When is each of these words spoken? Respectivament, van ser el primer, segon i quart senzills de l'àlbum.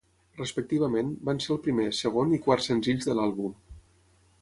Respectivament, 0.37 1.11
van 1.29 1.43
ser 1.45 1.53
el 1.57 1.61
primer, 1.69 1.87
segon 1.99 2.35
i 2.39 2.43
quart 2.49 2.69
senzills 2.71 3.11
de 3.11 3.19
l'àlbum. 3.21 3.57